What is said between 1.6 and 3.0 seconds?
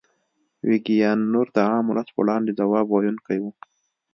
عام ولس په وړاندې ځواب